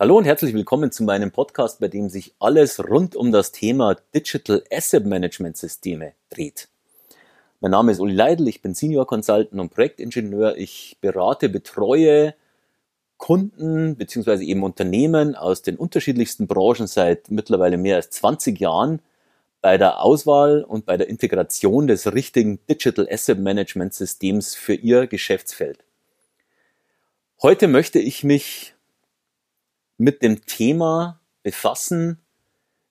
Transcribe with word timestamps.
Hallo 0.00 0.16
und 0.16 0.26
herzlich 0.26 0.54
willkommen 0.54 0.92
zu 0.92 1.02
meinem 1.02 1.32
Podcast, 1.32 1.80
bei 1.80 1.88
dem 1.88 2.08
sich 2.08 2.32
alles 2.38 2.78
rund 2.88 3.16
um 3.16 3.32
das 3.32 3.50
Thema 3.50 3.96
Digital 4.14 4.62
Asset 4.70 5.04
Management 5.04 5.56
Systeme 5.56 6.12
dreht. 6.30 6.68
Mein 7.58 7.72
Name 7.72 7.90
ist 7.90 7.98
Uli 7.98 8.14
Leidl, 8.14 8.46
ich 8.46 8.62
bin 8.62 8.74
Senior 8.74 9.08
Consultant 9.08 9.60
und 9.60 9.74
Projektingenieur. 9.74 10.56
Ich 10.56 10.98
berate, 11.00 11.48
betreue 11.48 12.36
Kunden 13.16 13.96
bzw. 13.96 14.44
eben 14.44 14.62
Unternehmen 14.62 15.34
aus 15.34 15.62
den 15.62 15.74
unterschiedlichsten 15.74 16.46
Branchen 16.46 16.86
seit 16.86 17.32
mittlerweile 17.32 17.76
mehr 17.76 17.96
als 17.96 18.10
20 18.10 18.60
Jahren 18.60 19.02
bei 19.62 19.78
der 19.78 20.00
Auswahl 20.00 20.62
und 20.62 20.86
bei 20.86 20.96
der 20.96 21.08
Integration 21.08 21.88
des 21.88 22.12
richtigen 22.14 22.60
Digital 22.70 23.08
Asset 23.10 23.40
Management 23.40 23.94
Systems 23.94 24.54
für 24.54 24.74
ihr 24.74 25.08
Geschäftsfeld. 25.08 25.80
Heute 27.42 27.66
möchte 27.66 27.98
ich 27.98 28.22
mich 28.22 28.76
mit 29.98 30.22
dem 30.22 30.46
Thema 30.46 31.20
befassen, 31.42 32.18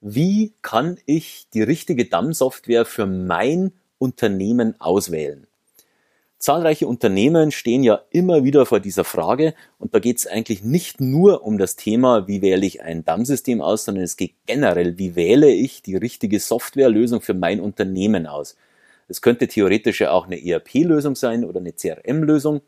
wie 0.01 0.53
kann 0.61 0.99
ich 1.05 1.47
die 1.53 1.63
richtige 1.63 2.05
DAM-Software 2.05 2.85
für 2.85 3.07
mein 3.07 3.73
Unternehmen 3.97 4.79
auswählen. 4.79 5.47
Zahlreiche 6.39 6.85
Unternehmen 6.85 7.51
stehen 7.51 7.81
ja 7.81 8.01
immer 8.11 8.43
wieder 8.43 8.67
vor 8.67 8.79
dieser 8.79 9.03
Frage 9.03 9.55
und 9.79 9.95
da 9.95 9.99
geht 9.99 10.19
es 10.19 10.27
eigentlich 10.27 10.63
nicht 10.63 11.01
nur 11.01 11.43
um 11.43 11.57
das 11.57 11.75
Thema, 11.77 12.27
wie 12.27 12.43
wähle 12.43 12.63
ich 12.63 12.83
ein 12.83 13.03
DAM-System 13.03 13.59
aus, 13.59 13.85
sondern 13.85 14.03
es 14.03 14.17
geht 14.17 14.35
generell, 14.45 14.99
wie 14.99 15.15
wähle 15.15 15.49
ich 15.49 15.81
die 15.81 15.95
richtige 15.95 16.39
Softwarelösung 16.39 17.21
für 17.21 17.33
mein 17.33 17.59
Unternehmen 17.59 18.27
aus. 18.27 18.55
Es 19.07 19.23
könnte 19.23 19.47
theoretisch 19.47 20.01
ja 20.01 20.11
auch 20.11 20.27
eine 20.27 20.43
ERP-Lösung 20.43 21.15
sein 21.15 21.43
oder 21.43 21.59
eine 21.59 21.73
CRM-Lösung 21.73 22.61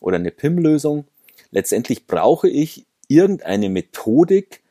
oder 0.00 0.16
eine 0.16 0.30
PIM-Lösung. 0.30 1.06
Letztendlich 1.50 2.06
brauche 2.06 2.48
ich 2.48 2.85
irgendeine 3.08 3.68
Methodik, 3.68 4.62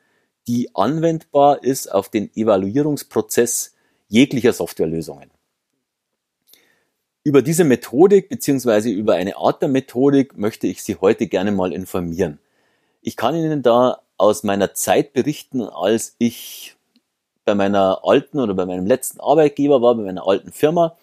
die 0.46 0.74
anwendbar 0.74 1.62
ist 1.62 1.92
auf 1.92 2.08
den 2.08 2.30
Evaluierungsprozess 2.34 3.74
jeglicher 4.08 4.52
Softwarelösungen. 4.52 5.30
Über 7.24 7.42
diese 7.42 7.64
Methodik 7.64 8.28
beziehungsweise 8.28 8.88
über 8.90 9.14
eine 9.14 9.36
Art 9.36 9.60
der 9.60 9.68
Methodik 9.68 10.38
möchte 10.38 10.68
ich 10.68 10.84
Sie 10.84 10.96
heute 10.96 11.26
gerne 11.26 11.50
mal 11.50 11.72
informieren. 11.72 12.38
Ich 13.02 13.16
kann 13.16 13.34
Ihnen 13.34 13.62
da 13.62 14.02
aus 14.16 14.44
meiner 14.44 14.74
Zeit 14.74 15.12
berichten, 15.12 15.62
als 15.62 16.14
ich 16.18 16.76
bei 17.44 17.54
meiner 17.54 18.00
alten 18.04 18.38
oder 18.38 18.54
bei 18.54 18.66
meinem 18.66 18.86
letzten 18.86 19.20
Arbeitgeber 19.20 19.82
war, 19.82 19.96
bei 19.96 20.02
meiner 20.02 20.26
alten 20.26 20.52
Firma 20.52 20.96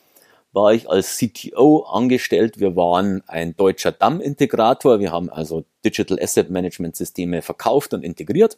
war 0.53 0.73
ich 0.73 0.89
als 0.89 1.17
CTO 1.17 1.79
angestellt. 1.81 2.59
Wir 2.59 2.75
waren 2.75 3.23
ein 3.27 3.55
deutscher 3.55 3.91
DAM-Integrator. 3.91 4.99
Wir 4.99 5.11
haben 5.11 5.29
also 5.29 5.65
Digital 5.83 6.19
Asset 6.21 6.49
Management 6.49 6.95
Systeme 6.95 7.41
verkauft 7.41 7.93
und 7.93 8.03
integriert. 8.03 8.57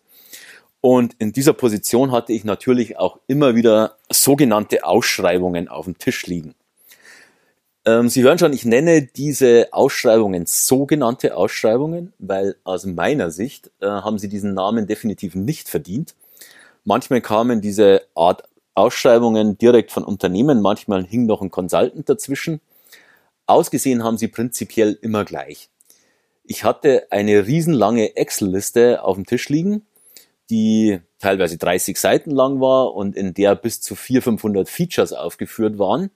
Und 0.81 1.15
in 1.17 1.31
dieser 1.31 1.53
Position 1.53 2.11
hatte 2.11 2.33
ich 2.33 2.43
natürlich 2.43 2.99
auch 2.99 3.19
immer 3.27 3.55
wieder 3.55 3.95
sogenannte 4.11 4.85
Ausschreibungen 4.85 5.67
auf 5.67 5.85
dem 5.85 5.97
Tisch 5.97 6.27
liegen. 6.27 6.53
Ähm, 7.85 8.09
Sie 8.09 8.23
hören 8.23 8.37
schon, 8.37 8.53
ich 8.53 8.65
nenne 8.65 9.03
diese 9.03 9.69
Ausschreibungen 9.71 10.45
sogenannte 10.45 11.35
Ausschreibungen, 11.37 12.13
weil 12.19 12.55
aus 12.63 12.85
meiner 12.85 13.31
Sicht 13.31 13.71
äh, 13.79 13.87
haben 13.87 14.19
sie 14.19 14.29
diesen 14.29 14.53
Namen 14.53 14.85
definitiv 14.85 15.33
nicht 15.33 15.69
verdient. 15.69 16.13
Manchmal 16.83 17.21
kamen 17.21 17.61
diese 17.61 18.03
Art 18.13 18.43
Ausschreibungen 18.75 19.57
direkt 19.57 19.91
von 19.91 20.03
Unternehmen, 20.03 20.61
manchmal 20.61 21.05
hing 21.05 21.25
noch 21.25 21.41
ein 21.41 21.49
Consultant 21.49 22.07
dazwischen. 22.07 22.61
Ausgesehen 23.47 24.03
haben 24.03 24.17
sie 24.17 24.27
prinzipiell 24.27 24.97
immer 25.01 25.25
gleich. 25.25 25.69
Ich 26.43 26.63
hatte 26.63 27.07
eine 27.09 27.47
riesenlange 27.47 28.15
Excel-Liste 28.17 29.03
auf 29.03 29.15
dem 29.15 29.25
Tisch 29.25 29.49
liegen, 29.49 29.85
die 30.49 30.99
teilweise 31.19 31.57
30 31.57 31.97
Seiten 31.97 32.31
lang 32.31 32.59
war 32.59 32.93
und 32.93 33.15
in 33.15 33.33
der 33.33 33.55
bis 33.55 33.81
zu 33.81 33.95
400, 33.95 34.23
500 34.23 34.69
Features 34.69 35.13
aufgeführt 35.13 35.79
waren. 35.79 36.11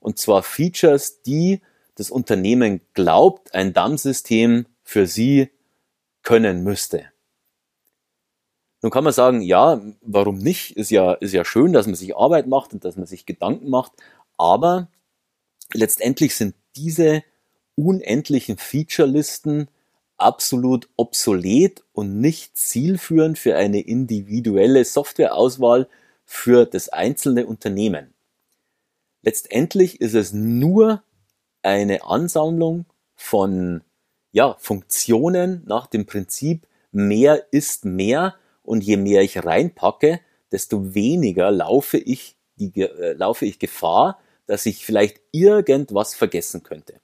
Und 0.00 0.18
zwar 0.18 0.42
Features, 0.42 1.22
die 1.22 1.62
das 1.94 2.10
Unternehmen 2.10 2.80
glaubt, 2.92 3.54
ein 3.54 3.72
DAM-System 3.72 4.66
für 4.82 5.06
sie 5.06 5.50
können 6.22 6.62
müsste. 6.62 7.04
Nun 8.82 8.90
kann 8.90 9.04
man 9.04 9.12
sagen, 9.12 9.42
ja, 9.42 9.80
warum 10.00 10.38
nicht? 10.38 10.76
Ist 10.76 10.90
ja, 10.90 11.12
ist 11.12 11.34
ja 11.34 11.44
schön, 11.44 11.72
dass 11.72 11.86
man 11.86 11.96
sich 11.96 12.16
Arbeit 12.16 12.46
macht 12.46 12.72
und 12.72 12.84
dass 12.84 12.96
man 12.96 13.06
sich 13.06 13.26
Gedanken 13.26 13.68
macht. 13.68 13.92
Aber 14.38 14.88
letztendlich 15.74 16.34
sind 16.34 16.54
diese 16.76 17.22
unendlichen 17.74 18.56
Feature-Listen 18.56 19.68
absolut 20.16 20.88
obsolet 20.96 21.82
und 21.92 22.20
nicht 22.20 22.56
zielführend 22.56 23.38
für 23.38 23.56
eine 23.56 23.80
individuelle 23.80 24.84
Softwareauswahl 24.84 25.88
für 26.24 26.66
das 26.66 26.88
einzelne 26.90 27.46
Unternehmen. 27.46 28.14
Letztendlich 29.22 30.00
ist 30.00 30.14
es 30.14 30.32
nur 30.32 31.02
eine 31.62 32.04
Ansammlung 32.04 32.86
von 33.14 33.82
ja, 34.32 34.56
Funktionen 34.58 35.62
nach 35.66 35.86
dem 35.86 36.06
Prinzip 36.06 36.66
mehr 36.92 37.52
ist 37.52 37.84
mehr 37.84 38.36
und 38.62 38.84
je 38.84 38.96
mehr 38.96 39.22
ich 39.22 39.44
reinpacke, 39.44 40.20
desto 40.52 40.94
weniger 40.94 41.50
laufe 41.50 41.98
ich, 41.98 42.36
die, 42.56 42.82
äh, 42.82 43.12
laufe 43.12 43.46
ich 43.46 43.58
Gefahr, 43.58 44.18
dass 44.46 44.66
ich 44.66 44.84
vielleicht 44.84 45.20
irgendwas 45.32 46.14
vergessen 46.14 46.62
könnte. 46.62 47.00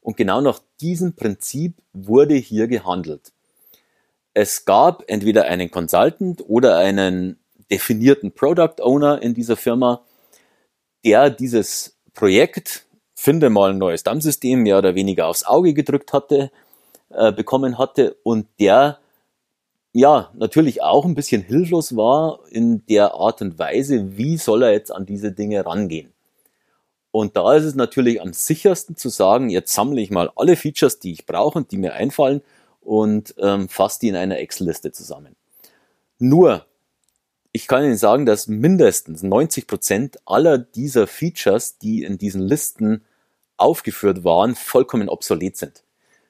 Und 0.00 0.16
genau 0.16 0.40
nach 0.40 0.60
diesem 0.80 1.14
Prinzip 1.14 1.74
wurde 1.92 2.34
hier 2.34 2.66
gehandelt. 2.66 3.32
Es 4.34 4.64
gab 4.64 5.04
entweder 5.06 5.44
einen 5.44 5.70
Consultant 5.70 6.42
oder 6.48 6.78
einen 6.78 7.38
definierten 7.70 8.32
Product 8.32 8.80
Owner 8.80 9.22
in 9.22 9.34
dieser 9.34 9.56
Firma, 9.56 10.02
der 11.04 11.30
dieses 11.30 11.96
Projekt, 12.14 12.86
finde 13.14 13.50
mal 13.50 13.70
ein 13.70 13.78
neues 13.78 14.02
Dammsystem, 14.02 14.62
mehr 14.62 14.78
oder 14.78 14.94
weniger 14.94 15.26
aufs 15.26 15.44
Auge 15.44 15.74
gedrückt 15.74 16.12
hatte, 16.12 16.50
äh, 17.10 17.30
bekommen 17.30 17.78
hatte 17.78 18.16
und 18.22 18.46
der 18.58 18.98
ja, 19.92 20.30
natürlich 20.34 20.82
auch 20.82 21.04
ein 21.04 21.14
bisschen 21.14 21.42
hilflos 21.42 21.96
war 21.96 22.40
in 22.50 22.84
der 22.86 23.14
Art 23.14 23.42
und 23.42 23.58
Weise, 23.58 24.16
wie 24.16 24.38
soll 24.38 24.62
er 24.62 24.72
jetzt 24.72 24.90
an 24.90 25.04
diese 25.04 25.32
Dinge 25.32 25.64
rangehen. 25.66 26.12
Und 27.10 27.36
da 27.36 27.54
ist 27.54 27.64
es 27.64 27.74
natürlich 27.74 28.22
am 28.22 28.32
sichersten 28.32 28.96
zu 28.96 29.10
sagen, 29.10 29.50
jetzt 29.50 29.74
sammle 29.74 30.00
ich 30.00 30.10
mal 30.10 30.30
alle 30.34 30.56
Features, 30.56 30.98
die 30.98 31.12
ich 31.12 31.26
brauche 31.26 31.58
und 31.58 31.70
die 31.70 31.76
mir 31.76 31.92
einfallen 31.92 32.40
und 32.80 33.34
ähm, 33.38 33.68
fasse 33.68 34.00
die 34.00 34.08
in 34.08 34.16
einer 34.16 34.38
Excel-Liste 34.38 34.92
zusammen. 34.92 35.36
Nur, 36.18 36.64
ich 37.52 37.68
kann 37.68 37.84
Ihnen 37.84 37.98
sagen, 37.98 38.24
dass 38.24 38.48
mindestens 38.48 39.22
90 39.22 39.66
Prozent 39.66 40.18
aller 40.24 40.56
dieser 40.56 41.06
Features, 41.06 41.76
die 41.76 42.02
in 42.02 42.16
diesen 42.16 42.40
Listen 42.40 43.04
aufgeführt 43.58 44.24
waren, 44.24 44.54
vollkommen 44.54 45.10
obsolet 45.10 45.58
sind. 45.58 45.84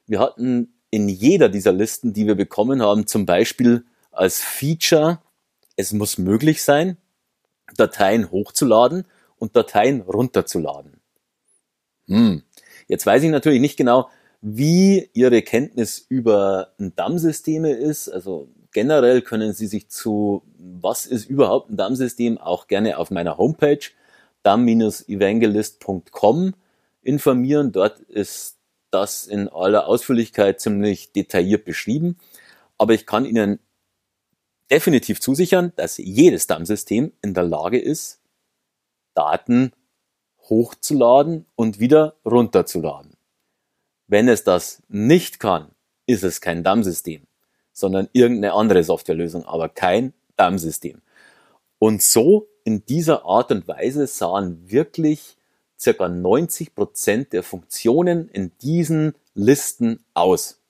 Wir 0.06 0.18
hatten 0.18 0.74
in 0.92 1.08
jeder 1.08 1.48
dieser 1.48 1.72
Listen, 1.72 2.12
die 2.12 2.26
wir 2.26 2.34
bekommen 2.34 2.82
haben, 2.82 3.06
zum 3.06 3.24
Beispiel 3.24 3.86
als 4.10 4.40
Feature, 4.40 5.22
es 5.74 5.94
muss 5.94 6.18
möglich 6.18 6.62
sein, 6.62 6.98
Dateien 7.78 8.30
hochzuladen 8.30 9.06
und 9.38 9.56
Dateien 9.56 10.02
runterzuladen. 10.02 11.00
Hm. 12.08 12.42
Jetzt 12.88 13.06
weiß 13.06 13.22
ich 13.22 13.30
natürlich 13.30 13.62
nicht 13.62 13.78
genau, 13.78 14.10
wie 14.42 15.08
Ihre 15.14 15.40
Kenntnis 15.40 16.04
über 16.10 16.74
DAM-Systeme 16.78 17.70
ist. 17.70 18.10
Also 18.10 18.48
generell 18.72 19.22
können 19.22 19.54
Sie 19.54 19.68
sich 19.68 19.88
zu, 19.88 20.42
was 20.58 21.06
ist 21.06 21.24
überhaupt 21.24 21.70
ein 21.70 21.78
DAM-System, 21.78 22.36
auch 22.36 22.66
gerne 22.66 22.98
auf 22.98 23.10
meiner 23.10 23.38
Homepage 23.38 23.80
dam-evangelist.com 24.42 26.52
informieren. 27.02 27.72
Dort 27.72 28.00
ist 28.00 28.58
das 28.92 29.26
in 29.26 29.48
aller 29.48 29.86
Ausführlichkeit 29.86 30.60
ziemlich 30.60 31.12
detailliert 31.12 31.64
beschrieben. 31.64 32.18
Aber 32.78 32.94
ich 32.94 33.06
kann 33.06 33.24
Ihnen 33.24 33.58
definitiv 34.70 35.20
zusichern, 35.20 35.72
dass 35.76 35.98
jedes 35.98 36.46
DAM-System 36.46 37.12
in 37.22 37.34
der 37.34 37.44
Lage 37.44 37.78
ist, 37.78 38.20
Daten 39.14 39.72
hochzuladen 40.48 41.46
und 41.54 41.78
wieder 41.80 42.16
runterzuladen. 42.24 43.12
Wenn 44.06 44.28
es 44.28 44.44
das 44.44 44.82
nicht 44.88 45.40
kann, 45.40 45.70
ist 46.06 46.24
es 46.24 46.40
kein 46.40 46.64
DAM-System, 46.64 47.22
sondern 47.72 48.08
irgendeine 48.12 48.54
andere 48.54 48.82
Softwarelösung, 48.82 49.44
aber 49.46 49.68
kein 49.68 50.12
DAM-System. 50.36 51.00
Und 51.78 52.02
so 52.02 52.48
in 52.64 52.84
dieser 52.86 53.24
Art 53.24 53.50
und 53.50 53.66
Weise 53.68 54.06
sahen 54.06 54.70
wirklich 54.70 55.36
circa 55.82 56.08
90 56.08 56.74
Prozent 56.74 57.32
der 57.32 57.42
Funktionen 57.42 58.28
in 58.28 58.52
diesen 58.62 59.14
Listen 59.34 60.04
aus. 60.14 60.60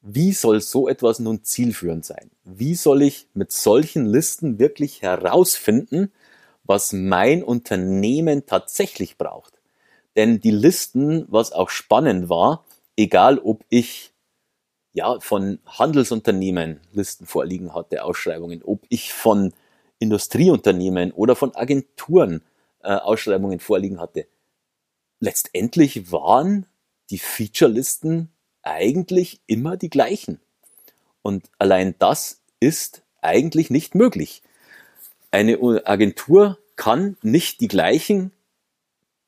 Wie 0.00 0.32
soll 0.32 0.60
so 0.60 0.88
etwas 0.88 1.18
nun 1.18 1.44
zielführend 1.44 2.04
sein? 2.04 2.30
Wie 2.44 2.74
soll 2.74 3.02
ich 3.02 3.28
mit 3.34 3.52
solchen 3.52 4.06
Listen 4.06 4.58
wirklich 4.58 5.02
herausfinden, 5.02 6.12
was 6.64 6.92
mein 6.92 7.42
Unternehmen 7.42 8.46
tatsächlich 8.46 9.18
braucht? 9.18 9.54
Denn 10.14 10.40
die 10.40 10.52
Listen, 10.52 11.26
was 11.28 11.52
auch 11.52 11.70
spannend 11.70 12.28
war, 12.28 12.64
egal 12.96 13.38
ob 13.38 13.64
ich 13.68 14.12
ja, 14.94 15.20
von 15.20 15.58
Handelsunternehmen 15.66 16.80
Listen 16.92 17.26
vorliegen 17.26 17.74
hatte, 17.74 18.02
Ausschreibungen, 18.02 18.62
ob 18.62 18.86
ich 18.88 19.12
von 19.12 19.52
Industrieunternehmen 19.98 21.12
oder 21.12 21.36
von 21.36 21.54
Agenturen 21.54 22.40
äh, 22.86 23.00
Ausschreibungen 23.00 23.58
vorliegen 23.58 24.00
hatte. 24.00 24.26
Letztendlich 25.18 26.12
waren 26.12 26.66
die 27.10 27.18
Featurelisten 27.18 28.30
eigentlich 28.62 29.40
immer 29.46 29.76
die 29.76 29.90
gleichen. 29.90 30.40
Und 31.22 31.50
allein 31.58 31.96
das 31.98 32.42
ist 32.60 33.02
eigentlich 33.20 33.70
nicht 33.70 33.94
möglich. 33.94 34.42
Eine 35.32 35.58
Agentur 35.84 36.58
kann 36.76 37.16
nicht 37.22 37.60
die 37.60 37.68
gleichen, 37.68 38.30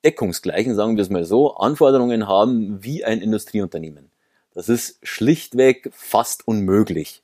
deckungsgleichen, 0.04 0.74
sagen 0.74 0.96
wir 0.96 1.02
es 1.02 1.10
mal 1.10 1.24
so, 1.24 1.56
Anforderungen 1.56 2.28
haben 2.28 2.84
wie 2.84 3.04
ein 3.04 3.20
Industrieunternehmen. 3.20 4.10
Das 4.54 4.68
ist 4.68 4.98
schlichtweg 5.02 5.90
fast 5.92 6.46
unmöglich. 6.46 7.22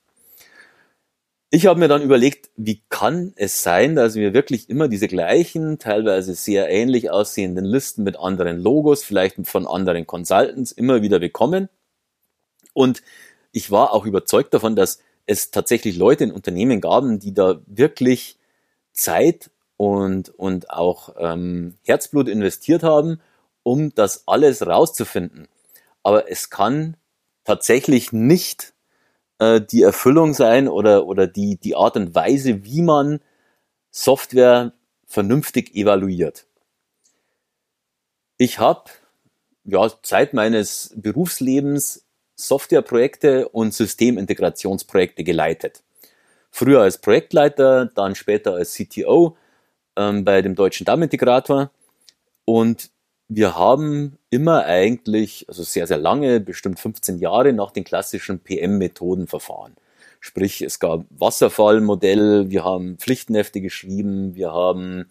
Ich 1.50 1.66
habe 1.66 1.78
mir 1.78 1.88
dann 1.88 2.02
überlegt, 2.02 2.50
wie 2.56 2.82
kann 2.88 3.32
es 3.36 3.62
sein, 3.62 3.94
dass 3.94 4.16
wir 4.16 4.34
wirklich 4.34 4.68
immer 4.68 4.88
diese 4.88 5.06
gleichen, 5.06 5.78
teilweise 5.78 6.34
sehr 6.34 6.68
ähnlich 6.68 7.10
aussehenden 7.10 7.64
Listen 7.64 8.02
mit 8.02 8.18
anderen 8.18 8.58
Logos, 8.58 9.04
vielleicht 9.04 9.46
von 9.46 9.66
anderen 9.66 10.06
Consultants 10.06 10.72
immer 10.72 11.00
wieder 11.02 11.20
bekommen. 11.20 11.68
Und 12.72 13.02
ich 13.52 13.70
war 13.70 13.92
auch 13.94 14.04
überzeugt 14.04 14.52
davon, 14.52 14.74
dass 14.74 14.98
es 15.26 15.52
tatsächlich 15.52 15.96
Leute 15.96 16.24
in 16.24 16.32
Unternehmen 16.32 16.80
gaben, 16.80 17.20
die 17.20 17.32
da 17.32 17.60
wirklich 17.66 18.36
Zeit 18.92 19.50
und, 19.76 20.30
und 20.30 20.70
auch 20.70 21.14
ähm, 21.18 21.76
Herzblut 21.84 22.28
investiert 22.28 22.82
haben, 22.82 23.20
um 23.62 23.94
das 23.94 24.24
alles 24.26 24.66
rauszufinden. 24.66 25.48
Aber 26.02 26.30
es 26.30 26.50
kann 26.50 26.96
tatsächlich 27.44 28.12
nicht 28.12 28.73
äh, 29.44 29.60
die 29.60 29.82
Erfüllung 29.82 30.34
sein 30.34 30.68
oder, 30.68 31.06
oder 31.06 31.26
die, 31.26 31.56
die 31.56 31.76
Art 31.76 31.96
und 31.96 32.14
Weise, 32.14 32.64
wie 32.64 32.82
man 32.82 33.20
Software 33.90 34.72
vernünftig 35.06 35.74
evaluiert. 35.74 36.46
Ich 38.36 38.58
habe 38.58 38.90
ja, 39.64 39.88
Zeit 40.02 40.34
meines 40.34 40.92
Berufslebens 40.96 42.04
Softwareprojekte 42.36 43.48
und 43.48 43.72
Systemintegrationsprojekte 43.74 45.22
geleitet. 45.22 45.82
Früher 46.50 46.80
als 46.80 46.98
Projektleiter, 46.98 47.86
dann 47.86 48.14
später 48.14 48.54
als 48.54 48.74
CTO 48.74 49.36
ähm, 49.96 50.24
bei 50.24 50.42
dem 50.42 50.54
deutschen 50.54 50.84
Dammintegrator. 50.84 51.70
Und 52.44 52.90
wir 53.28 53.56
haben 53.56 54.18
immer 54.30 54.64
eigentlich, 54.64 55.46
also 55.48 55.62
sehr, 55.62 55.86
sehr 55.86 55.98
lange, 55.98 56.40
bestimmt 56.40 56.78
15 56.78 57.18
Jahre 57.18 57.52
nach 57.52 57.70
den 57.70 57.84
klassischen 57.84 58.40
PM-Methoden 58.40 59.26
verfahren. 59.26 59.74
Sprich, 60.20 60.62
es 60.62 60.78
gab 60.78 61.04
Wasserfallmodell, 61.10 62.50
wir 62.50 62.64
haben 62.64 62.96
Pflichtenhefte 62.98 63.60
geschrieben, 63.60 64.34
wir 64.34 64.52
haben 64.52 65.06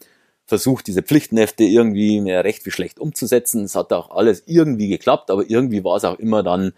versucht, 0.45 0.87
diese 0.87 1.03
Pflichtenhefte 1.03 1.63
irgendwie 1.63 2.19
mehr 2.21 2.43
recht 2.43 2.65
wie 2.65 2.71
schlecht 2.71 2.99
umzusetzen. 2.99 3.63
Es 3.63 3.75
hat 3.75 3.93
auch 3.93 4.11
alles 4.11 4.43
irgendwie 4.45 4.87
geklappt, 4.89 5.31
aber 5.31 5.49
irgendwie 5.49 5.83
war 5.83 5.97
es 5.97 6.05
auch 6.05 6.19
immer 6.19 6.43
dann 6.43 6.73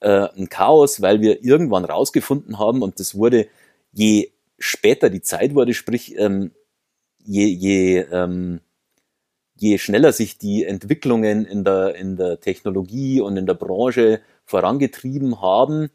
äh, 0.00 0.28
ein 0.36 0.48
Chaos, 0.48 1.02
weil 1.02 1.20
wir 1.20 1.44
irgendwann 1.44 1.84
rausgefunden 1.84 2.58
haben 2.58 2.82
und 2.82 3.00
das 3.00 3.14
wurde, 3.14 3.48
je 3.92 4.30
später 4.58 5.10
die 5.10 5.22
Zeit 5.22 5.54
wurde, 5.54 5.74
sprich, 5.74 6.16
ähm, 6.18 6.52
je, 7.24 7.46
je 7.46 7.98
ähm, 8.12 8.60
je 9.60 9.78
schneller 9.78 10.12
sich 10.12 10.38
die 10.38 10.64
Entwicklungen 10.64 11.44
in 11.44 11.64
der, 11.64 11.94
in 11.96 12.16
der 12.16 12.40
Technologie 12.40 13.20
und 13.20 13.36
in 13.36 13.46
der 13.46 13.54
Branche 13.54 14.20
vorangetrieben 14.44 15.40
haben, 15.40 15.90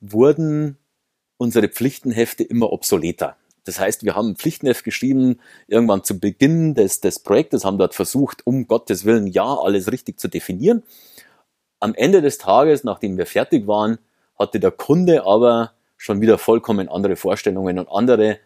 wurden 0.00 0.78
unsere 1.36 1.68
Pflichtenhefte 1.68 2.44
immer 2.44 2.72
obsoleter. 2.72 3.36
Das 3.64 3.78
heißt, 3.78 4.04
wir 4.04 4.14
haben 4.14 4.30
ein 4.30 4.36
Pflichtenheft 4.36 4.84
geschrieben, 4.84 5.40
irgendwann 5.66 6.04
zu 6.04 6.18
Beginn 6.18 6.74
des, 6.74 7.00
des 7.00 7.18
Projektes, 7.18 7.64
haben 7.64 7.78
dort 7.78 7.94
versucht, 7.94 8.46
um 8.46 8.66
Gottes 8.66 9.04
Willen, 9.04 9.26
ja, 9.26 9.44
alles 9.44 9.92
richtig 9.92 10.18
zu 10.18 10.28
definieren. 10.28 10.82
Am 11.80 11.94
Ende 11.94 12.22
des 12.22 12.38
Tages, 12.38 12.82
nachdem 12.82 13.18
wir 13.18 13.26
fertig 13.26 13.66
waren, 13.66 13.98
hatte 14.38 14.58
der 14.58 14.70
Kunde 14.70 15.26
aber 15.26 15.72
schon 15.96 16.20
wieder 16.20 16.38
vollkommen 16.38 16.88
andere 16.88 17.16
Vorstellungen 17.16 17.78
und 17.78 17.88
andere 17.88 18.38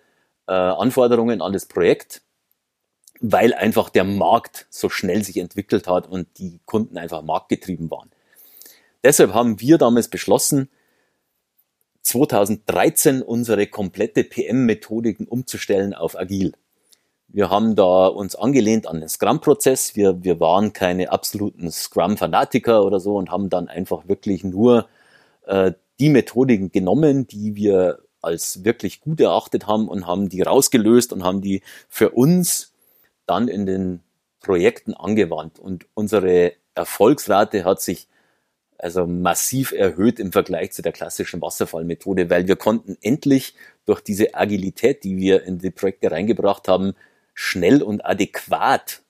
äh, 0.49 0.53
Anforderungen 0.53 1.41
an 1.41 1.53
das 1.53 1.67
Projekt 1.67 2.23
weil 3.23 3.55
einfach 3.55 3.89
der 3.89 4.03
Markt 4.03 4.67
so 4.69 4.89
schnell 4.89 5.23
sich 5.23 5.37
entwickelt 5.37 5.87
hat 5.87 6.09
und 6.09 6.27
die 6.39 6.59
Kunden 6.67 6.99
einfach 6.99 7.23
marktgetrieben 7.23 7.89
waren. 7.91 8.11
Deshalb 9.05 9.33
haben 9.33 9.61
wir 9.61 9.79
damals 9.79 10.09
beschlossen, 10.09 10.69
2013 12.03 13.23
unsere 13.23 13.69
komplette 13.69 14.25
PM-Methodiken 14.25 15.29
umzustellen 15.29 15.95
auf 15.95 16.19
Agil. 16.19 16.53
Wir 17.29 17.49
haben 17.49 17.77
da 17.77 18.09
uns 18.09 18.35
angelehnt 18.35 18.89
an 18.89 18.99
den 18.99 19.09
Scrum-Prozess. 19.09 19.95
Wir, 19.95 20.25
wir 20.25 20.41
waren 20.41 20.73
keine 20.73 21.13
absoluten 21.13 21.71
Scrum-Fanatiker 21.71 22.85
oder 22.85 22.99
so 22.99 23.17
und 23.17 23.31
haben 23.31 23.49
dann 23.49 23.69
einfach 23.69 24.09
wirklich 24.09 24.43
nur 24.43 24.89
äh, 25.47 25.73
die 26.01 26.09
Methodiken 26.09 26.73
genommen, 26.73 27.29
die 27.29 27.55
wir 27.55 28.01
als 28.21 28.65
wirklich 28.65 29.01
gut 29.01 29.21
erachtet 29.21 29.69
haben 29.69 29.89
und 29.89 30.09
haben 30.09 30.29
die 30.29 30.43
rausgelöst 30.43 31.13
und 31.13 31.23
haben 31.23 31.41
die 31.41 31.63
für 31.89 32.11
uns 32.11 32.72
dann 33.33 33.49
in 33.49 33.65
den 33.65 34.01
Projekten 34.41 34.93
angewandt. 34.95 35.59
Und 35.59 35.87
unsere 35.95 36.53
Erfolgsrate 36.75 37.65
hat 37.65 37.81
sich 37.81 38.09
also 38.79 39.07
massiv 39.07 39.73
erhöht 39.73 40.19
im 40.19 40.33
Vergleich 40.33 40.73
zu 40.73 40.83
der 40.83 40.93
klassischen 40.93 41.41
Wasserfallmethode, 41.41 42.29
weil 42.29 42.49
wir 42.49 42.57
konnten 42.57 42.99
endlich 43.01 43.55
durch 43.87 44.01
diese 44.01 44.35
Agilität, 44.35 45.05
die 45.05 45.17
wir 45.17 45.45
in 45.45 45.59
die 45.59 45.71
Projekte 45.71 46.11
reingebracht 46.11 46.69
haben, 46.69 46.95
schnell 47.33 47.83
und 47.83 48.05
adäquat 48.05 49.03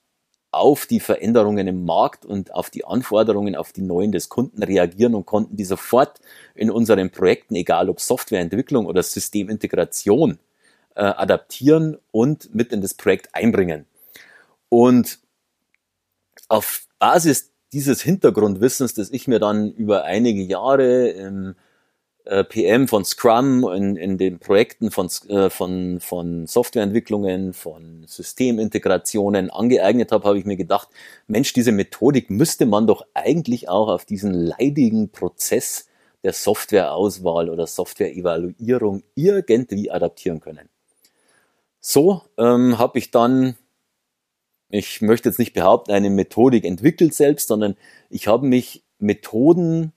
auf 0.51 0.85
die 0.85 0.99
Veränderungen 0.99 1.67
im 1.67 1.83
Markt 1.83 2.23
und 2.23 2.53
auf 2.53 2.69
die 2.69 2.85
Anforderungen, 2.85 3.55
auf 3.55 3.73
die 3.73 3.81
neuen 3.81 4.11
des 4.11 4.29
Kunden 4.29 4.61
reagieren 4.61 5.15
und 5.15 5.25
konnten 5.25 5.57
die 5.57 5.65
sofort 5.65 6.19
in 6.53 6.69
unseren 6.69 7.09
Projekten, 7.09 7.55
egal 7.55 7.89
ob 7.89 7.99
Softwareentwicklung 7.99 8.85
oder 8.85 9.01
Systemintegration, 9.01 10.37
äh, 10.95 11.01
adaptieren 11.01 11.97
und 12.11 12.53
mit 12.53 12.71
in 12.71 12.81
das 12.81 12.93
Projekt 12.93 13.33
einbringen. 13.33 13.87
Und 14.73 15.19
auf 16.47 16.87
Basis 16.97 17.51
dieses 17.73 18.01
Hintergrundwissens, 18.01 18.95
das 18.95 19.11
ich 19.11 19.27
mir 19.27 19.37
dann 19.37 19.71
über 19.71 20.05
einige 20.05 20.41
Jahre 20.41 21.09
im 21.09 21.53
äh, 22.25 22.43
PM 22.43 22.87
von 22.87 23.05
Scrum 23.05 23.69
in, 23.71 23.95
in 23.97 24.17
den 24.17 24.39
Projekten 24.39 24.89
von, 24.89 25.09
äh, 25.27 25.51
von, 25.51 25.99
von 25.99 26.47
Softwareentwicklungen, 26.47 27.53
von 27.53 28.05
Systemintegrationen 28.07 29.51
angeeignet 29.51 30.11
habe, 30.11 30.27
habe 30.27 30.39
ich 30.39 30.45
mir 30.45 30.57
gedacht, 30.57 30.87
Mensch, 31.27 31.53
diese 31.53 31.71
Methodik 31.71 32.31
müsste 32.31 32.65
man 32.65 32.87
doch 32.87 33.05
eigentlich 33.13 33.69
auch 33.69 33.89
auf 33.89 34.05
diesen 34.05 34.33
leidigen 34.33 35.09
Prozess 35.09 35.87
der 36.23 36.33
Softwareauswahl 36.33 37.51
oder 37.51 37.67
Softwareevaluierung 37.67 39.03
irgendwie 39.13 39.91
adaptieren 39.91 40.39
können. 40.39 40.67
So 41.79 42.23
ähm, 42.39 42.79
habe 42.79 42.97
ich 42.97 43.11
dann 43.11 43.55
ich 44.73 45.01
möchte 45.01 45.29
jetzt 45.29 45.37
nicht 45.37 45.53
behaupten, 45.53 45.91
eine 45.91 46.09
Methodik 46.09 46.65
entwickelt 46.65 47.13
selbst, 47.13 47.47
sondern 47.47 47.77
ich 48.09 48.27
habe 48.27 48.47
mich 48.47 48.83
Methoden 48.97 49.93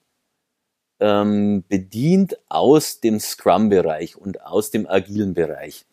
ähm, 1.00 1.64
bedient 1.66 2.36
aus 2.50 3.00
dem 3.00 3.18
Scrum-Bereich 3.18 4.16
und 4.16 4.42
aus 4.42 4.70
dem 4.70 4.86
agilen 4.86 5.32
Bereich. 5.32 5.86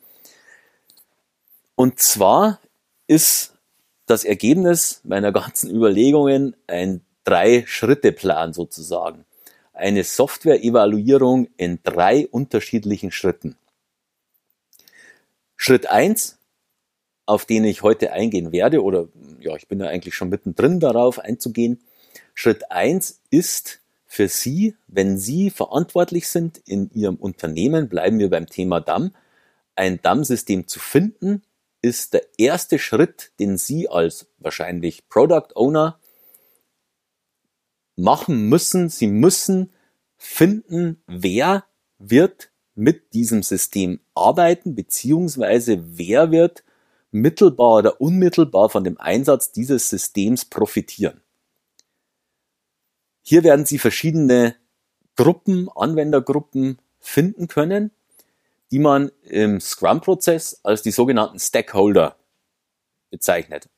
Und 1.76 2.00
zwar 2.00 2.60
ist 3.08 3.54
das 4.06 4.26
Ergebnis 4.26 5.00
meiner 5.06 5.32
ganzen 5.32 5.72
Überlegungen 5.72 6.54
ein 6.68 7.06
Drei-Schritte-Plan 7.24 8.52
sozusagen. 8.52 9.24
Eine 9.72 10.04
Software-Evaluierung 10.04 11.48
in 11.56 11.80
drei 11.84 12.28
unterschiedlichen 12.28 13.12
Schritten. 13.12 13.56
Schritt 15.56 15.86
eins 15.88 16.38
auf 17.26 17.46
den 17.46 17.64
ich 17.64 17.84
heute 17.84 18.12
eingehen 18.12 18.52
werde, 18.52 18.84
oder 18.84 19.08
ja, 19.40 19.56
ich 19.56 19.68
bin 19.68 19.80
ja 19.80 19.88
eigentlich 19.88 20.16
schon 20.16 20.30
mittendrin 20.30 20.80
darauf 20.80 21.20
einzugehen. 21.20 21.82
Schritt 22.34 22.72
eins 22.72 23.22
ist 23.30 23.82
für 24.06 24.28
Sie, 24.28 24.76
wenn 24.88 25.18
Sie 25.18 25.50
verantwortlich 25.50 26.28
sind 26.28 26.62
in 26.66 26.92
Ihrem 26.94 27.16
Unternehmen, 27.16 27.90
bleiben 27.90 28.20
wir 28.20 28.30
beim 28.30 28.48
Thema 28.48 28.80
Damm, 28.80 29.16
ein 29.76 30.02
Dammsystem 30.02 30.68
zu 30.68 30.80
finden, 30.80 31.44
ist 31.82 32.14
der 32.14 32.24
erste 32.38 32.80
Schritt, 32.80 33.32
den 33.40 33.58
Sie 33.58 33.90
als 33.90 34.28
wahrscheinlich 34.38 35.10
Product 35.10 35.56
Owner 35.56 36.00
machen 37.96 38.50
müssen. 38.50 38.90
Sie 38.90 39.08
müssen 39.08 39.72
finden, 40.18 41.02
wer 41.08 41.66
wird 41.98 42.52
mit 42.76 43.14
diesem 43.14 43.44
System 43.44 44.00
arbeiten, 44.16 44.76
beziehungsweise 44.76 45.98
wer 45.98 46.32
wird 46.32 46.64
mittelbar 47.14 47.78
oder 47.78 48.02
unmittelbar 48.02 48.70
von 48.70 48.84
dem 48.84 49.00
Einsatz 49.00 49.52
dieses 49.52 49.90
Systems 49.90 50.46
profitieren. 50.46 51.22
Hier 53.22 53.44
werden 53.44 53.66
Sie 53.66 53.78
verschiedene 53.78 54.56
Gruppen, 55.16 55.70
Anwendergruppen 55.70 56.80
finden 57.00 57.48
können, 57.48 57.92
die 58.72 58.80
man 58.80 59.12
im 59.22 59.62
Scrum-Prozess 59.62 60.60
als 60.64 60.82
die 60.82 60.92
sogenannten 60.92 61.40
Stakeholder 61.40 62.18
bezeichnet. 63.12 63.70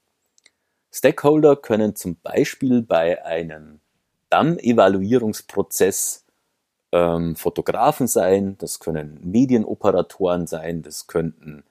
Stakeholder 0.92 1.58
können 1.58 1.96
zum 1.96 2.16
Beispiel 2.16 2.82
bei 2.82 3.24
einem 3.26 3.82
DAM-Evaluierungsprozess 4.30 6.24
ähm, 6.94 7.36
Fotografen 7.36 8.08
sein, 8.08 8.58
das 8.60 8.80
können 8.80 9.20
Medienoperatoren 9.22 10.48
sein, 10.48 10.82
das 10.82 11.08
könnten 11.08 11.66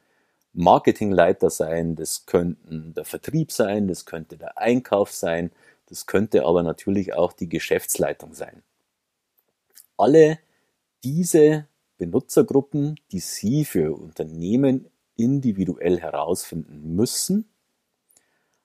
Marketingleiter 0.54 1.50
sein, 1.50 1.96
das 1.96 2.26
könnten 2.26 2.94
der 2.94 3.04
Vertrieb 3.04 3.50
sein, 3.52 3.88
das 3.88 4.06
könnte 4.06 4.37
der 4.37 4.56
Einkauf 4.56 5.11
sein, 5.11 5.50
das 5.87 6.06
könnte 6.06 6.44
aber 6.44 6.62
natürlich 6.62 7.14
auch 7.14 7.32
die 7.32 7.49
Geschäftsleitung 7.49 8.34
sein. 8.34 8.62
Alle 9.96 10.38
diese 11.02 11.66
Benutzergruppen, 11.99 12.99
die 13.12 13.20
Sie 13.20 13.64
für 13.64 13.96
Unternehmen 13.96 14.90
individuell 15.16 16.00
herausfinden 16.00 16.94
müssen, 16.94 17.49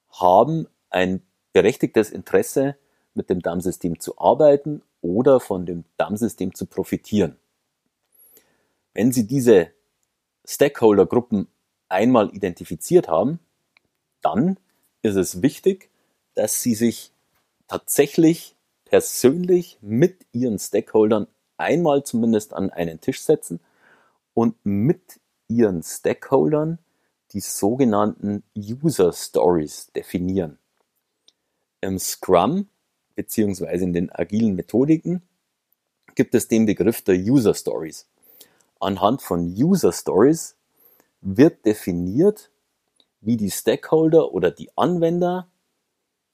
haben 0.10 0.68
ein 0.90 1.22
berechtigtes 1.54 2.12
Interesse, 2.12 2.76
mit 3.14 3.30
dem 3.30 3.42
DAM-System 3.42 4.00
zu 4.00 4.18
arbeiten 4.20 4.82
oder 5.02 5.40
von 5.40 5.66
dem 5.66 5.84
DAM-System 5.98 6.54
zu 6.54 6.68
profitieren. 6.68 7.38
Wenn 8.94 9.12
Sie 9.12 9.28
diese 9.28 9.72
Stakeholder-Gruppen 10.46 11.48
einmal 11.90 12.34
identifiziert 12.34 13.08
haben, 13.08 13.40
dann 14.22 14.58
ist 15.02 15.16
es 15.16 15.42
wichtig, 15.42 15.90
dass 16.36 16.62
Sie 16.62 16.76
sich 16.76 17.12
tatsächlich 17.68 18.56
persönlich 18.86 19.78
mit 19.82 20.26
Ihren 20.32 20.60
Stakeholdern 20.60 21.28
einmal 21.58 22.04
zumindest 22.04 22.54
an 22.54 22.70
einen 22.70 23.02
Tisch 23.02 23.22
setzen 23.22 23.60
und 24.34 24.56
mit 24.64 25.20
Ihren 25.48 25.84
Stakeholdern 25.84 26.80
die 27.34 27.42
sogenannten 27.42 28.44
User 28.56 29.14
Stories 29.14 29.92
definieren. 29.96 30.58
Im 31.82 32.00
Scrum 32.00 32.68
beziehungsweise 33.16 33.84
in 33.84 33.94
den 33.94 34.12
agilen 34.12 34.56
Methodiken 34.56 35.22
gibt 36.16 36.34
es 36.36 36.48
den 36.48 36.66
Begriff 36.66 37.02
der 37.02 37.16
User 37.16 37.54
Stories. 37.54 38.08
Anhand 38.80 39.22
von 39.22 39.54
User 39.56 39.92
Stories 39.92 40.56
wird 41.22 41.66
definiert, 41.66 42.52
wie 43.22 43.38
die 43.38 43.52
Stakeholder 43.52 44.34
oder 44.34 44.52
die 44.52 44.70
Anwender 44.78 45.48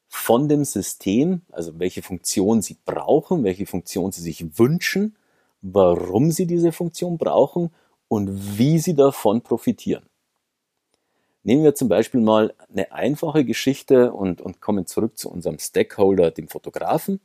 von 0.08 0.48
dem 0.48 0.64
System, 0.64 1.42
also 1.52 1.80
welche 1.80 2.02
Funktion 2.02 2.62
sie 2.62 2.78
brauchen, 2.86 3.44
welche 3.44 3.66
Funktion 3.66 4.12
sie 4.12 4.22
sich 4.22 4.58
wünschen, 4.58 5.18
warum 5.62 6.32
sie 6.32 6.46
diese 6.46 6.72
Funktion 6.72 7.18
brauchen 7.18 7.72
und 8.08 8.58
wie 8.58 8.80
sie 8.80 8.94
davon 8.94 9.42
profitieren. 9.42 10.06
Nehmen 11.44 11.64
wir 11.64 11.76
zum 11.76 11.90
Beispiel 11.90 12.22
mal 12.22 12.54
eine 12.70 12.92
einfache 12.92 13.46
Geschichte 13.46 14.14
und, 14.14 14.42
und 14.42 14.62
kommen 14.62 14.88
zurück 14.88 15.18
zu 15.18 15.30
unserem 15.30 15.60
Stakeholder, 15.60 16.32
dem 16.32 16.48
Fotografen. 16.48 17.20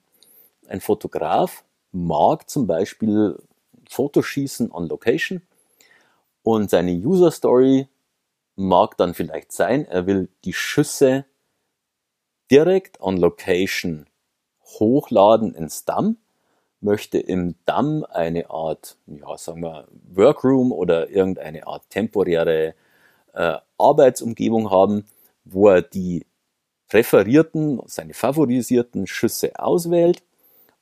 Ein 0.67 0.81
Fotograf 0.81 1.64
mag 1.93 2.49
zum 2.50 2.67
Beispiel 2.67 3.38
Fotoschießen 3.88 4.71
on 4.71 4.88
Location 4.88 5.43
und 6.42 6.70
seine 6.70 6.92
User 6.92 7.30
Story 7.30 7.88
mag 8.56 8.97
dann 8.97 9.14
vielleicht 9.14 9.52
sein, 9.52 9.87
er 9.87 10.06
will 10.06 10.28
die 10.44 10.52
Schüsse 10.52 11.25
direkt 12.50 13.00
on 13.00 13.16
Location 13.16 14.06
hochladen 14.64 15.54
ins 15.54 15.85
DAM, 15.85 16.16
möchte 16.80 17.18
im 17.18 17.56
DAM 17.64 18.04
eine 18.09 18.50
Art, 18.50 18.97
ja, 19.06 19.37
sagen 19.37 19.62
wir, 19.62 19.88
Workroom 20.12 20.73
oder 20.73 21.11
irgendeine 21.11 21.66
Art 21.66 21.88
temporäre 21.90 22.75
äh, 23.35 23.56
Arbeitsumgebung 23.78 24.70
haben, 24.70 25.04
wo 25.44 25.68
er 25.68 25.82
die 25.82 26.26
präferierten, 26.88 27.80
seine 27.87 28.14
favorisierten 28.14 29.06
Schüsse 29.06 29.59
auswählt. 29.59 30.23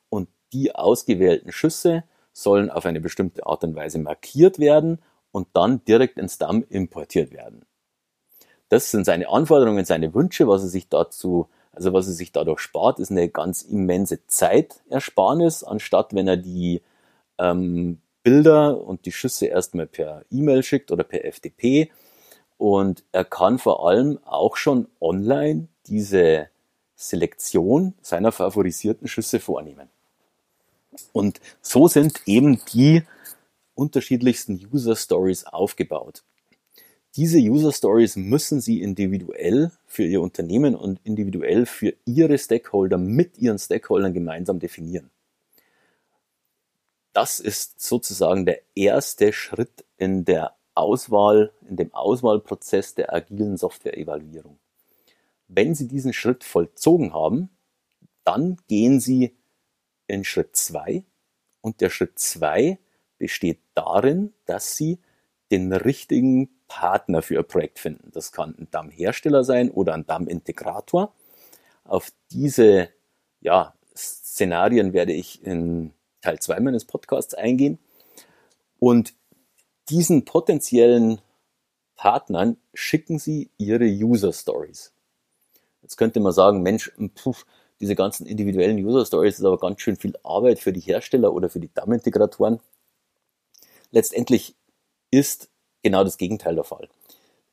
Und 0.09 0.29
die 0.53 0.75
ausgewählten 0.75 1.53
Schüsse 1.53 2.05
sollen 2.33 2.71
auf 2.71 2.87
eine 2.87 3.00
bestimmte 3.00 3.47
Art 3.47 3.65
und 3.65 3.75
Weise 3.75 3.99
markiert 3.99 4.59
werden 4.59 5.00
und 5.38 5.47
dann 5.52 5.85
direkt 5.85 6.18
ins 6.18 6.37
DAM 6.38 6.64
importiert 6.68 7.33
werden. 7.33 7.62
Das 8.71 8.90
sind 8.90 9.04
seine 9.04 9.28
Anforderungen, 9.28 9.85
seine 9.85 10.12
Wünsche, 10.12 10.49
was 10.49 10.62
er 10.62 10.68
sich 10.68 10.88
dazu, 10.88 11.49
also 11.71 11.92
was 11.92 12.09
er 12.09 12.12
sich 12.12 12.33
dadurch 12.33 12.59
spart, 12.59 12.99
ist 12.99 13.12
eine 13.12 13.28
ganz 13.28 13.62
immense 13.62 14.26
Zeitersparnis, 14.26 15.62
anstatt 15.62 16.12
wenn 16.12 16.26
er 16.26 16.37
die 16.37 16.83
ähm, 17.38 17.99
Bilder 18.25 18.85
und 18.85 19.07
die 19.07 19.12
Schüsse 19.12 19.47
erstmal 19.47 19.87
per 19.87 20.25
E-Mail 20.33 20.64
schickt 20.64 20.90
oder 20.90 21.04
per 21.04 21.21
FTP. 21.25 21.92
Und 22.57 23.04
er 23.12 23.25
kann 23.25 23.61
vor 23.61 23.88
allem 23.88 24.18
auch 24.25 24.57
schon 24.57 24.88
online 25.00 25.68
diese 25.87 26.49
Selektion 26.97 27.95
seiner 28.02 28.33
favorisierten 28.33 29.07
Schüsse 29.07 29.38
vornehmen. 29.38 29.88
Und 31.12 31.40
so 31.62 31.87
sind 31.87 32.23
eben 32.26 32.61
die 32.73 33.04
unterschiedlichsten 33.79 34.61
User 34.73 34.97
Stories 34.97 35.45
aufgebaut. 35.45 36.25
Diese 37.17 37.39
User 37.39 37.73
Stories 37.73 38.17
müssen 38.17 38.61
Sie 38.61 38.83
individuell 38.83 39.71
für 39.87 40.05
Ihr 40.05 40.21
Unternehmen 40.21 40.75
und 40.75 41.01
individuell 41.05 41.65
für 41.65 41.95
Ihre 42.05 42.37
Stakeholder 42.39 42.99
mit 42.99 43.39
Ihren 43.39 43.59
Stakeholdern 43.59 44.13
gemeinsam 44.13 44.59
definieren. 44.59 45.11
Das 47.13 47.41
ist 47.41 47.81
sozusagen 47.81 48.47
der 48.47 48.61
erste 48.75 49.33
Schritt 49.33 49.85
in 49.97 50.25
der 50.25 50.57
Auswahl, 50.75 51.53
in 51.69 51.77
dem 51.77 51.93
Auswahlprozess 51.95 52.95
der 52.95 53.13
agilen 53.13 53.57
Softwareevaluierung. 53.57 54.59
Wenn 55.49 55.75
Sie 55.75 55.89
diesen 55.89 56.13
Schritt 56.13 56.45
vollzogen 56.45 57.15
haben, 57.15 57.49
dann 58.25 58.59
gehen 58.69 59.01
Sie 59.01 59.35
in 60.07 60.25
Schritt 60.25 60.55
2 60.55 61.03
und 61.63 61.81
der 61.81 61.91
Schritt 61.91 62.19
2 62.19 62.79
besteht 63.19 63.61
darin, 63.75 64.33
dass 64.47 64.77
Sie 64.77 64.99
den 65.51 65.73
richtigen 65.73 66.51
Partner 66.69 67.23
für 67.23 67.35
Ihr 67.35 67.43
Projekt 67.43 67.79
finden. 67.79 68.11
Das 68.13 68.33
kann 68.33 68.55
ein 68.59 68.69
DAM-Hersteller 68.71 69.45
sein 69.45 69.71
oder 69.71 69.95
ein 69.95 70.07
DAM-Integrator. 70.07 71.15
Auf 71.85 72.13
diese 72.31 72.91
ja, 73.41 73.75
Szenarien 73.97 74.93
werde 74.93 75.13
ich 75.13 75.45
in 75.45 75.93
Teil 76.21 76.39
2 76.39 76.61
meines 76.61 76.85
Podcasts 76.85 77.35
eingehen. 77.35 77.79
Und 78.79 79.15
diesen 79.89 80.25
potenziellen 80.25 81.21
Partnern 81.97 82.59
schicken 82.75 83.19
Sie 83.19 83.51
Ihre 83.57 83.87
User 83.87 84.33
Stories. 84.33 84.93
Jetzt 85.83 85.97
könnte 85.97 86.21
man 86.21 86.33
sagen, 86.33 86.63
Mensch, 86.63 86.93
puh, 87.15 87.35
diese 87.81 87.95
ganzen 87.95 88.27
individuellen 88.27 88.79
User 88.79 89.07
Stories 89.07 89.39
ist 89.39 89.45
aber 89.45 89.59
ganz 89.59 89.81
schön 89.81 89.97
viel 89.97 90.15
Arbeit 90.23 90.59
für 90.59 90.73
die 90.73 90.81
Hersteller 90.81 91.33
oder 91.33 91.49
für 91.49 91.61
die 91.61 91.73
DAM-Integratoren. 91.73 92.61
Letztendlich 93.90 94.54
ist 95.11 95.49
genau 95.83 96.04
das 96.04 96.18
Gegenteil 96.18 96.54
der 96.54 96.64
Fall. 96.64 96.88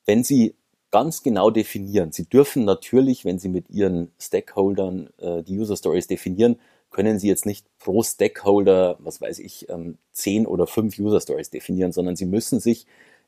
Wenn 0.05 0.23
Sie 0.23 0.55
ganz 0.91 1.23
genau 1.23 1.49
definieren, 1.49 2.11
Sie 2.11 2.25
dürfen 2.25 2.65
natürlich, 2.65 3.25
wenn 3.25 3.39
Sie 3.39 3.49
mit 3.49 3.69
Ihren 3.69 4.11
Stakeholdern 4.19 5.09
äh, 5.17 5.43
die 5.43 5.57
User 5.59 5.75
Stories 5.75 6.07
definieren, 6.07 6.59
können 6.91 7.19
Sie 7.19 7.27
jetzt 7.27 7.45
nicht 7.45 7.65
pro 7.79 8.03
Stakeholder, 8.03 8.97
was 8.99 9.19
weiß 9.19 9.39
ich, 9.39 9.67
ähm, 9.69 9.97
zehn 10.11 10.45
oder 10.45 10.67
fünf 10.67 10.97
User 10.97 11.19
Stories 11.19 11.49
definieren, 11.49 11.91
sondern 11.91 12.15
Sie 12.15 12.25
müssen 12.25 12.59
sich 12.59 12.85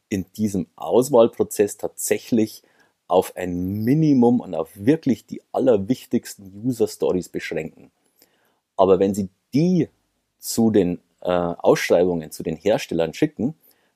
in 0.09 0.25
diesem 0.37 0.67
Auswahlprozess 0.75 1.77
tatsächlich 1.77 2.63
auf 3.07 3.35
ein 3.35 3.83
Minimum 3.83 4.39
und 4.39 4.55
auf 4.55 4.69
wirklich 4.75 5.25
die 5.25 5.41
allerwichtigsten 5.51 6.51
User 6.65 6.87
Stories 6.87 7.29
beschränken. 7.29 7.91
Aber 8.75 8.99
wenn 8.99 9.13
Sie 9.13 9.29
die 9.53 9.89
zu 10.39 10.71
den 10.71 10.99
äh, 11.27 11.29
Ausschreibungen, 11.29 12.31
zu 12.31 12.41
den 12.41 12.55
Herstellern 12.55 13.13
schicken, 13.13 13.53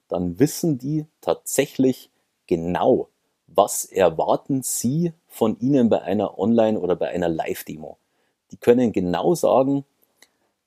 dann 0.10 0.38
wissen 0.38 0.78
die 0.78 1.06
tatsächlich 1.22 2.10
genau, 2.46 3.08
was 3.48 3.86
erwarten 3.86 4.64
sie 4.64 5.14
von 5.28 5.58
ihnen 5.60 5.88
bei 5.88 6.02
einer 6.02 6.38
Online- 6.38 6.78
oder 6.78 6.98
bei 6.98 7.08
einer 7.08 7.30
Live-Demo. 7.30 7.98
Die 8.52 8.58
können 8.58 8.92
genau 8.92 9.34
sagen, 9.34 9.86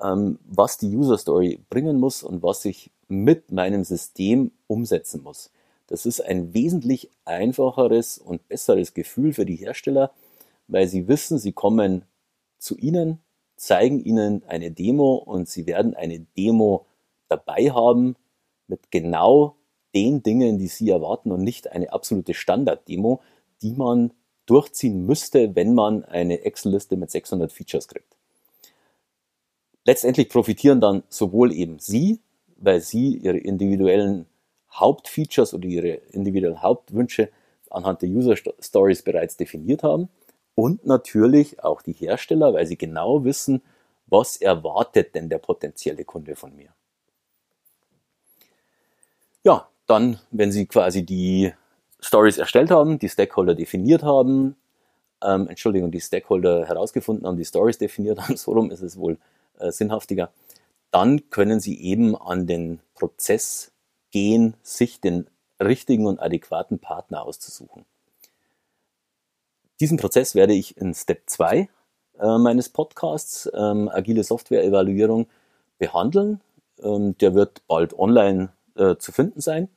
ähm, 0.02 0.38
was 0.46 0.78
die 0.78 0.96
User 0.96 1.18
Story 1.18 1.60
bringen 1.68 2.00
muss 2.00 2.22
und 2.22 2.42
was 2.42 2.64
ich 2.64 2.90
mit 3.08 3.52
meinem 3.52 3.84
System 3.84 4.50
umsetzen 4.66 5.22
muss. 5.22 5.50
Das 5.86 6.06
ist 6.06 6.22
ein 6.22 6.54
wesentlich 6.54 7.10
einfacheres 7.26 8.16
und 8.16 8.48
besseres 8.48 8.94
Gefühl 8.94 9.34
für 9.34 9.44
die 9.44 9.56
Hersteller, 9.56 10.12
weil 10.66 10.88
sie 10.88 11.08
wissen, 11.08 11.38
sie 11.38 11.52
kommen 11.52 12.06
zu 12.58 12.74
ihnen, 12.78 13.20
zeigen 13.56 14.00
ihnen 14.00 14.42
eine 14.46 14.70
Demo 14.70 15.14
und 15.14 15.48
sie 15.48 15.66
werden 15.66 15.94
eine 15.94 16.20
Demo 16.36 16.86
dabei 17.28 17.70
haben 17.70 18.16
mit 18.66 18.90
genau 18.90 19.56
den 19.94 20.22
Dingen, 20.22 20.58
die 20.58 20.66
sie 20.66 20.90
erwarten 20.90 21.30
und 21.30 21.42
nicht 21.42 21.70
eine 21.70 21.92
absolute 21.92 22.34
Standard-Demo, 22.34 23.20
die 23.62 23.72
man 23.72 24.12
durchziehen 24.46 25.06
müsste, 25.06 25.54
wenn 25.54 25.74
man 25.74 26.04
eine 26.04 26.42
Excel-Liste 26.42 26.96
mit 26.96 27.10
600 27.10 27.52
Features 27.52 27.88
kriegt. 27.88 28.16
Letztendlich 29.84 30.28
profitieren 30.28 30.80
dann 30.80 31.02
sowohl 31.08 31.52
eben 31.52 31.78
Sie, 31.78 32.20
weil 32.56 32.80
Sie 32.80 33.18
Ihre 33.18 33.38
individuellen 33.38 34.26
Hauptfeatures 34.72 35.54
oder 35.54 35.66
Ihre 35.66 35.94
individuellen 36.12 36.62
Hauptwünsche 36.62 37.30
anhand 37.70 38.02
der 38.02 38.08
User 38.08 38.36
Stories 38.60 39.02
bereits 39.02 39.36
definiert 39.36 39.82
haben 39.82 40.08
und 40.54 40.86
natürlich 40.86 41.62
auch 41.62 41.82
die 41.82 41.92
Hersteller, 41.92 42.54
weil 42.54 42.66
sie 42.66 42.76
genau 42.76 43.24
wissen, 43.24 43.62
was 44.06 44.36
erwartet 44.36 45.14
denn 45.14 45.28
der 45.28 45.38
potenzielle 45.38 46.04
Kunde 46.04 46.36
von 46.36 46.54
mir. 46.54 46.68
Ja, 49.42 49.68
dann, 49.86 50.18
wenn 50.30 50.52
Sie 50.52 50.66
quasi 50.66 51.04
die 51.04 51.52
Stories 52.00 52.38
erstellt 52.38 52.70
haben, 52.70 52.98
die 52.98 53.08
Stakeholder 53.08 53.54
definiert 53.54 54.02
haben, 54.02 54.56
ähm, 55.22 55.48
Entschuldigung, 55.48 55.90
die 55.90 56.00
Stakeholder 56.00 56.66
herausgefunden 56.66 57.26
haben, 57.26 57.36
die 57.36 57.44
Stories 57.44 57.78
definiert 57.78 58.20
haben, 58.20 58.36
so 58.38 58.52
rum 58.52 58.70
ist 58.70 58.82
es 58.82 58.96
wohl 58.96 59.18
äh, 59.58 59.70
sinnhaftiger, 59.70 60.30
dann 60.90 61.28
können 61.30 61.60
Sie 61.60 61.80
eben 61.82 62.16
an 62.16 62.46
den 62.46 62.80
Prozess 62.94 63.72
gehen, 64.10 64.54
sich 64.62 65.00
den 65.00 65.26
richtigen 65.60 66.06
und 66.06 66.20
adäquaten 66.20 66.78
Partner 66.78 67.22
auszusuchen. 67.22 67.84
Diesen 69.80 69.98
Prozess 69.98 70.34
werde 70.34 70.52
ich 70.52 70.76
in 70.76 70.94
Step 70.94 71.22
2 71.26 71.68
äh, 72.20 72.38
meines 72.38 72.68
Podcasts, 72.68 73.50
ähm, 73.54 73.88
agile 73.92 74.22
Software-Evaluierung, 74.22 75.26
behandeln. 75.78 76.40
Ähm, 76.82 77.16
der 77.18 77.34
wird 77.34 77.62
bald 77.66 77.98
online 77.98 78.50
äh, 78.76 78.96
zu 78.96 79.12
finden 79.12 79.40
sein. 79.40 79.68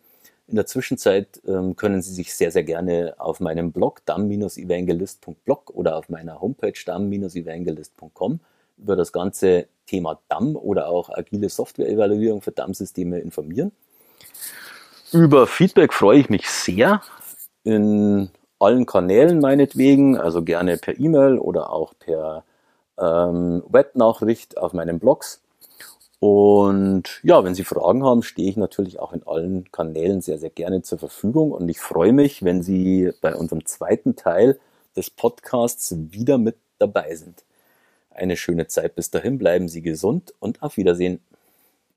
In 0.47 0.55
der 0.55 0.65
Zwischenzeit 0.65 1.41
ähm, 1.45 1.75
können 1.75 2.01
Sie 2.01 2.13
sich 2.13 2.33
sehr, 2.33 2.51
sehr 2.51 2.63
gerne 2.63 3.15
auf 3.17 3.39
meinem 3.39 3.71
Blog 3.71 4.05
dam-evangelist.blog 4.05 5.71
oder 5.73 5.97
auf 5.97 6.09
meiner 6.09 6.39
Homepage 6.39 6.73
dam-evangelist.com 6.85 8.39
über 8.77 8.95
das 8.95 9.11
ganze 9.11 9.67
Thema 9.87 10.19
DAM 10.29 10.55
oder 10.55 10.87
auch 10.87 11.09
agile 11.09 11.49
Software-Evaluierung 11.49 12.41
für 12.41 12.51
DAM-Systeme 12.51 13.19
informieren. 13.19 13.71
Über 15.11 15.47
Feedback 15.47 15.93
freue 15.93 16.19
ich 16.19 16.29
mich 16.29 16.49
sehr 16.49 17.01
in 17.63 18.29
allen 18.59 18.85
Kanälen 18.85 19.39
meinetwegen, 19.39 20.17
also 20.17 20.43
gerne 20.43 20.77
per 20.77 20.99
E-Mail 20.99 21.37
oder 21.37 21.71
auch 21.71 21.93
per 21.99 22.43
ähm, 22.99 23.63
Webnachricht 23.67 24.57
auf 24.57 24.73
meinen 24.73 24.99
Blogs. 24.99 25.41
Und 26.19 27.19
ja, 27.21 27.43
wenn 27.43 27.53
Sie 27.53 27.63
Fragen 27.63 28.03
haben, 28.03 28.23
stehe 28.23 28.49
ich 28.49 28.57
natürlich 28.57 28.99
auch 28.99 29.13
in 29.13 29.21
allen 29.27 29.71
Kanälen 29.71 30.21
sehr, 30.21 30.39
sehr 30.39 30.49
gerne 30.49 30.81
zur 30.81 30.97
Verfügung. 30.97 31.51
Und 31.51 31.69
ich 31.69 31.79
freue 31.79 32.13
mich, 32.13 32.43
wenn 32.43 32.63
Sie 32.63 33.11
bei 33.21 33.35
unserem 33.35 33.65
zweiten 33.65 34.15
Teil 34.15 34.59
des 34.95 35.11
Podcasts 35.11 35.93
wieder 36.11 36.39
mit 36.39 36.55
dabei 36.79 37.15
sind. 37.15 37.43
Eine 38.09 38.35
schöne 38.35 38.67
Zeit 38.67 38.95
bis 38.95 39.11
dahin, 39.11 39.37
bleiben 39.37 39.69
Sie 39.69 39.83
gesund 39.83 40.33
und 40.39 40.63
auf 40.63 40.77
Wiedersehen. 40.77 41.19